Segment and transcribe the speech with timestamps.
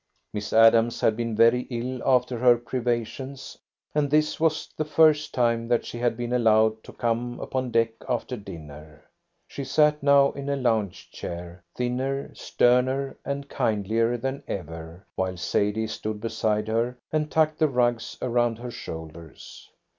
[0.33, 3.59] Miss Adams had been very ill after her privations,
[3.93, 7.91] and this was the first time that she had been allowed to come upon deck
[8.09, 9.03] after dinner.
[9.47, 15.85] She sat now in a lounge chair, thinner, sterner, and kindlier than ever, while Sadie
[15.85, 19.69] stood beside her and tucked the rugs around her shoulders.